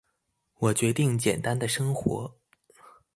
[0.57, 2.33] 我決定簡單的生活